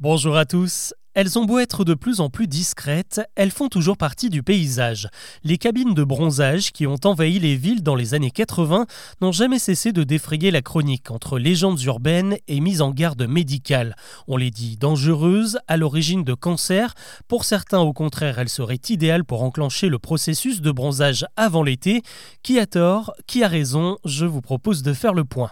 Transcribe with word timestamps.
Bonjour 0.00 0.36
à 0.36 0.44
tous. 0.44 0.92
Elles 1.14 1.38
ont 1.38 1.44
beau 1.44 1.60
être 1.60 1.84
de 1.84 1.94
plus 1.94 2.18
en 2.18 2.28
plus 2.28 2.48
discrètes, 2.48 3.20
elles 3.36 3.52
font 3.52 3.68
toujours 3.68 3.96
partie 3.96 4.28
du 4.28 4.42
paysage. 4.42 5.06
Les 5.44 5.56
cabines 5.56 5.94
de 5.94 6.02
bronzage 6.02 6.72
qui 6.72 6.88
ont 6.88 6.98
envahi 7.04 7.38
les 7.38 7.54
villes 7.54 7.84
dans 7.84 7.94
les 7.94 8.14
années 8.14 8.32
80 8.32 8.86
n'ont 9.20 9.30
jamais 9.30 9.60
cessé 9.60 9.92
de 9.92 10.02
défrayer 10.02 10.50
la 10.50 10.62
chronique 10.62 11.12
entre 11.12 11.38
légendes 11.38 11.80
urbaines 11.82 12.36
et 12.48 12.58
mises 12.58 12.82
en 12.82 12.90
garde 12.90 13.22
médicales. 13.28 13.94
On 14.26 14.36
les 14.36 14.50
dit 14.50 14.76
dangereuses, 14.76 15.60
à 15.68 15.76
l'origine 15.76 16.24
de 16.24 16.34
cancers. 16.34 16.94
Pour 17.28 17.44
certains, 17.44 17.78
au 17.78 17.92
contraire, 17.92 18.40
elles 18.40 18.48
seraient 18.48 18.80
idéales 18.88 19.24
pour 19.24 19.44
enclencher 19.44 19.88
le 19.88 20.00
processus 20.00 20.60
de 20.60 20.72
bronzage 20.72 21.24
avant 21.36 21.62
l'été. 21.62 22.02
Qui 22.42 22.58
a 22.58 22.66
tort 22.66 23.14
Qui 23.28 23.44
a 23.44 23.48
raison 23.48 23.98
Je 24.04 24.26
vous 24.26 24.40
propose 24.40 24.82
de 24.82 24.92
faire 24.92 25.14
le 25.14 25.24
point. 25.24 25.50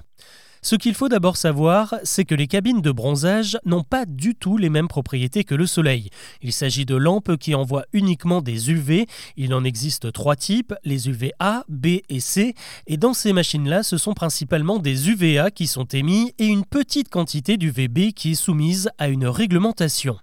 Ce 0.65 0.77
qu'il 0.77 0.95
faut 0.95 1.09
d'abord 1.09 1.37
savoir, 1.37 1.97
c'est 2.05 2.25
que 2.25 2.37
les 2.37 2.47
cabines 2.47 2.81
de 2.81 2.93
bronzage 2.93 3.59
n'ont 3.65 3.83
pas 3.83 4.07
du 4.07 4.37
tout 4.37 4.59
les 4.59 4.69
mêmes 4.69 4.87
propriétés 4.87 5.43
que 5.43 5.57
le 5.57 5.67
Soleil. 5.67 6.09
Il 6.41 6.53
s'agit 6.53 6.87
de 6.87 6.95
lampes 6.95 7.37
qui 7.37 7.57
envoient 7.57 7.85
uniquement 7.93 8.43
des 8.43 8.71
UV. 8.71 9.09
Il 9.37 9.55
en 9.55 9.65
existe 9.65 10.13
trois 10.13 10.37
types, 10.37 10.73
les 10.85 11.09
UVA, 11.09 11.65
B 11.69 11.87
et 12.09 12.21
C. 12.21 12.55
Et 12.87 12.97
dans 12.97 13.13
ces 13.13 13.33
machines-là, 13.33 13.83
ce 13.83 13.97
sont 13.97 14.15
principalement 14.15 14.79
des 14.79 15.11
UVA 15.11 15.51
qui 15.51 15.67
sont 15.67 15.87
émis 15.87 16.33
et 16.39 16.47
une 16.47 16.65
petite 16.65 17.09
quantité 17.09 17.57
d'UVB 17.57 18.13
qui 18.15 18.33
est 18.33 18.37
soumise 18.37 18.89
à 18.99 19.09
une 19.09 19.27
réglementation. 19.27 20.17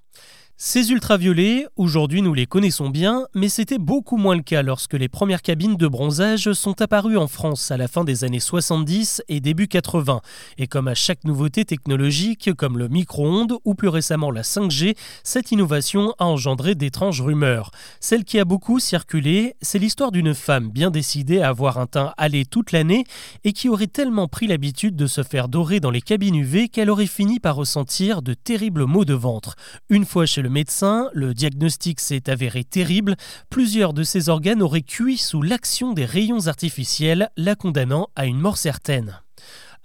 Ces 0.61 0.91
ultraviolets, 0.91 1.67
aujourd'hui 1.77 2.21
nous 2.21 2.33
les 2.33 2.45
connaissons 2.45 2.89
bien, 2.89 3.27
mais 3.33 3.47
c'était 3.47 3.77
beaucoup 3.77 4.17
moins 4.17 4.35
le 4.35 4.41
cas 4.41 4.61
lorsque 4.61 4.93
les 4.93 5.07
premières 5.07 5.41
cabines 5.41 5.77
de 5.77 5.87
bronzage 5.87 6.51
sont 6.51 6.81
apparues 6.81 7.15
en 7.15 7.27
France 7.27 7.71
à 7.71 7.77
la 7.77 7.87
fin 7.87 8.03
des 8.03 8.25
années 8.25 8.41
70 8.41 9.23
et 9.29 9.39
début 9.39 9.69
80. 9.69 10.19
Et 10.57 10.67
comme 10.67 10.89
à 10.89 10.95
chaque 10.95 11.23
nouveauté 11.23 11.63
technologique, 11.63 12.53
comme 12.57 12.77
le 12.77 12.89
micro-ondes 12.89 13.53
ou 13.63 13.73
plus 13.73 13.87
récemment 13.87 14.31
la 14.31 14.41
5G, 14.41 14.97
cette 15.23 15.53
innovation 15.53 16.13
a 16.19 16.25
engendré 16.25 16.75
d'étranges 16.75 17.21
rumeurs. 17.21 17.71
Celle 18.01 18.25
qui 18.25 18.37
a 18.37 18.43
beaucoup 18.43 18.79
circulé, 18.79 19.55
c'est 19.61 19.79
l'histoire 19.79 20.11
d'une 20.11 20.33
femme 20.33 20.71
bien 20.71 20.91
décidée 20.91 21.39
à 21.39 21.47
avoir 21.47 21.77
un 21.77 21.87
teint 21.87 22.13
allé 22.17 22.43
toute 22.43 22.73
l'année 22.73 23.05
et 23.45 23.53
qui 23.53 23.69
aurait 23.69 23.87
tellement 23.87 24.27
pris 24.27 24.47
l'habitude 24.47 24.97
de 24.97 25.07
se 25.07 25.23
faire 25.23 25.47
dorer 25.47 25.79
dans 25.79 25.89
les 25.89 26.01
cabines 26.01 26.35
UV 26.35 26.67
qu'elle 26.67 26.89
aurait 26.89 27.05
fini 27.05 27.39
par 27.39 27.55
ressentir 27.55 28.21
de 28.21 28.33
terribles 28.33 28.83
maux 28.83 29.05
de 29.05 29.13
ventre. 29.13 29.55
Une 29.87 30.03
fois 30.03 30.25
chez 30.25 30.41
le 30.41 30.48
médecin, 30.49 31.09
le 31.13 31.33
diagnostic 31.33 31.99
s'est 31.99 32.29
avéré 32.29 32.63
terrible. 32.63 33.15
Plusieurs 33.49 33.93
de 33.93 34.03
ses 34.03 34.29
organes 34.29 34.61
auraient 34.61 34.81
cuit 34.81 35.17
sous 35.17 35.41
l'action 35.41 35.93
des 35.93 36.05
rayons 36.05 36.47
artificiels, 36.47 37.29
la 37.37 37.55
condamnant 37.55 38.09
à 38.15 38.25
une 38.25 38.39
mort 38.39 38.57
certaine. 38.57 39.21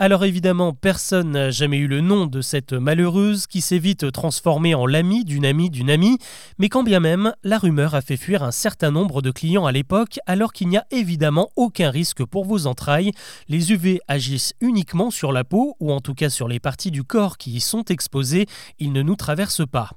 Alors 0.01 0.25
évidemment, 0.25 0.73
personne 0.73 1.31
n'a 1.31 1.51
jamais 1.53 1.77
eu 1.77 1.87
le 1.87 2.01
nom 2.01 2.27
de 2.27 2.41
cette 2.41 2.73
malheureuse 2.73 3.47
qui 3.47 3.61
s'est 3.61 3.79
vite 3.79 4.11
transformée 4.11 4.75
en 4.75 4.87
l'ami 4.87 5.25
d'une 5.25 5.47
amie 5.47 5.71
d'une 5.71 5.89
amie, 5.89 6.19
mais 6.59 6.69
quand 6.69 6.83
bien 6.83 6.99
même, 6.99 7.33
la 7.45 7.59
rumeur 7.59 7.95
a 7.95 8.01
fait 8.01 8.17
fuir 8.17 8.43
un 8.43 8.51
certain 8.51 8.91
nombre 8.91 9.23
de 9.23 9.31
clients 9.31 9.67
à 9.67 9.73
l'époque 9.73 10.19
alors 10.27 10.53
qu'il 10.53 10.67
n'y 10.67 10.77
a 10.77 10.85
évidemment 10.91 11.51
aucun 11.55 11.91
risque 11.91 12.25
pour 12.25 12.45
vos 12.45 12.67
entrailles. 12.67 13.13
Les 13.47 13.71
UV 13.71 14.01
agissent 14.09 14.55
uniquement 14.61 15.13
sur 15.13 15.31
la 15.31 15.45
peau 15.45 15.77
ou 15.79 15.93
en 15.93 16.01
tout 16.01 16.15
cas 16.15 16.29
sur 16.29 16.49
les 16.49 16.59
parties 16.59 16.91
du 16.91 17.05
corps 17.05 17.39
qui 17.39 17.53
y 17.53 17.61
sont 17.61 17.85
exposées, 17.85 18.47
ils 18.81 18.93
ne 18.93 19.03
nous 19.03 19.15
traversent 19.15 19.67
pas. 19.67 19.91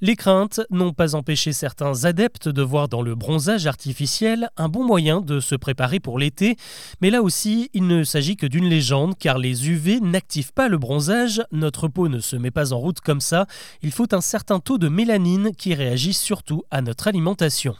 Les 0.00 0.16
craintes 0.16 0.62
n'ont 0.70 0.94
pas 0.94 1.14
empêché 1.14 1.52
certains 1.52 2.06
adeptes 2.06 2.48
de 2.48 2.62
voir 2.62 2.88
dans 2.88 3.02
le 3.02 3.14
bronzage 3.14 3.66
artificiel 3.66 4.48
un 4.56 4.70
bon 4.70 4.82
moyen 4.82 5.20
de 5.20 5.40
se 5.40 5.56
préparer 5.56 6.00
pour 6.00 6.18
l'été, 6.18 6.56
mais 7.02 7.10
là 7.10 7.20
aussi, 7.20 7.68
il 7.74 7.86
ne 7.86 8.02
s'agit 8.02 8.36
que 8.36 8.46
d'une 8.46 8.70
légende 8.70 9.18
car 9.18 9.41
les 9.42 9.68
UV 9.68 10.00
n'activent 10.00 10.52
pas 10.52 10.68
le 10.68 10.78
bronzage, 10.78 11.42
notre 11.50 11.88
peau 11.88 12.08
ne 12.08 12.20
se 12.20 12.36
met 12.36 12.52
pas 12.52 12.72
en 12.72 12.78
route 12.78 13.00
comme 13.00 13.20
ça, 13.20 13.46
il 13.82 13.90
faut 13.90 14.14
un 14.14 14.20
certain 14.20 14.60
taux 14.60 14.78
de 14.78 14.88
mélanine 14.88 15.50
qui 15.54 15.74
réagit 15.74 16.14
surtout 16.14 16.62
à 16.70 16.80
notre 16.80 17.08
alimentation. 17.08 17.74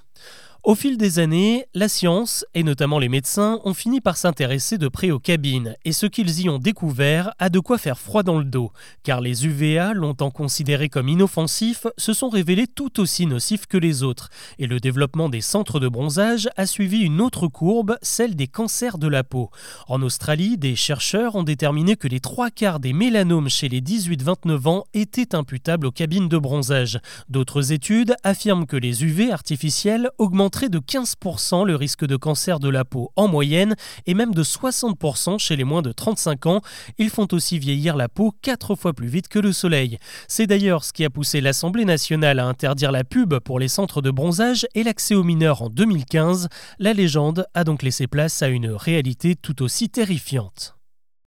Au 0.64 0.76
fil 0.76 0.96
des 0.96 1.18
années, 1.18 1.66
la 1.74 1.88
science, 1.88 2.46
et 2.54 2.62
notamment 2.62 3.00
les 3.00 3.08
médecins, 3.08 3.58
ont 3.64 3.74
fini 3.74 4.00
par 4.00 4.16
s'intéresser 4.16 4.78
de 4.78 4.86
près 4.86 5.10
aux 5.10 5.18
cabines, 5.18 5.74
et 5.84 5.90
ce 5.90 6.06
qu'ils 6.06 6.42
y 6.42 6.48
ont 6.48 6.60
découvert 6.60 7.34
a 7.40 7.48
de 7.48 7.58
quoi 7.58 7.78
faire 7.78 7.98
froid 7.98 8.22
dans 8.22 8.38
le 8.38 8.44
dos, 8.44 8.70
car 9.02 9.20
les 9.20 9.44
UVA, 9.44 9.92
longtemps 9.92 10.30
considérés 10.30 10.88
comme 10.88 11.08
inoffensifs, 11.08 11.88
se 11.98 12.12
sont 12.12 12.28
révélés 12.28 12.68
tout 12.68 13.00
aussi 13.00 13.26
nocifs 13.26 13.66
que 13.66 13.76
les 13.76 14.04
autres, 14.04 14.30
et 14.60 14.68
le 14.68 14.78
développement 14.78 15.28
des 15.28 15.40
centres 15.40 15.80
de 15.80 15.88
bronzage 15.88 16.48
a 16.56 16.64
suivi 16.64 16.98
une 17.00 17.20
autre 17.20 17.48
courbe, 17.48 17.96
celle 18.00 18.36
des 18.36 18.46
cancers 18.46 18.98
de 18.98 19.08
la 19.08 19.24
peau. 19.24 19.50
En 19.88 20.00
Australie, 20.00 20.58
des 20.58 20.76
chercheurs 20.76 21.34
ont 21.34 21.42
déterminé 21.42 21.96
que 21.96 22.06
les 22.06 22.20
trois 22.20 22.50
quarts 22.50 22.78
des 22.78 22.92
mélanomes 22.92 23.48
chez 23.48 23.68
les 23.68 23.80
18-29 23.80 24.68
ans 24.68 24.84
étaient 24.94 25.34
imputables 25.34 25.88
aux 25.88 25.90
cabines 25.90 26.28
de 26.28 26.38
bronzage. 26.38 27.00
D'autres 27.28 27.72
études 27.72 28.14
affirment 28.22 28.66
que 28.66 28.76
les 28.76 29.02
UV 29.02 29.32
artificiels 29.32 30.08
augmentent 30.18 30.51
de 30.60 30.78
15% 30.78 31.66
le 31.66 31.74
risque 31.74 32.04
de 32.04 32.16
cancer 32.16 32.60
de 32.60 32.68
la 32.68 32.84
peau 32.84 33.10
en 33.16 33.26
moyenne 33.26 33.74
et 34.06 34.14
même 34.14 34.34
de 34.34 34.44
60% 34.44 35.38
chez 35.38 35.56
les 35.56 35.64
moins 35.64 35.82
de 35.82 35.92
35 35.92 36.46
ans. 36.46 36.60
Ils 36.98 37.10
font 37.10 37.26
aussi 37.32 37.58
vieillir 37.58 37.96
la 37.96 38.08
peau 38.08 38.34
4 38.42 38.74
fois 38.74 38.92
plus 38.92 39.08
vite 39.08 39.28
que 39.28 39.38
le 39.38 39.52
soleil. 39.52 39.98
C'est 40.28 40.46
d'ailleurs 40.46 40.84
ce 40.84 40.92
qui 40.92 41.04
a 41.04 41.10
poussé 41.10 41.40
l'Assemblée 41.40 41.84
nationale 41.84 42.38
à 42.38 42.46
interdire 42.46 42.92
la 42.92 43.02
pub 43.02 43.38
pour 43.40 43.58
les 43.58 43.68
centres 43.68 44.02
de 44.02 44.10
bronzage 44.10 44.66
et 44.74 44.82
l'accès 44.84 45.14
aux 45.14 45.24
mineurs 45.24 45.62
en 45.62 45.68
2015. 45.68 46.48
La 46.78 46.92
légende 46.92 47.46
a 47.54 47.64
donc 47.64 47.82
laissé 47.82 48.06
place 48.06 48.42
à 48.42 48.48
une 48.48 48.70
réalité 48.70 49.34
tout 49.34 49.62
aussi 49.62 49.88
terrifiante. 49.88 50.76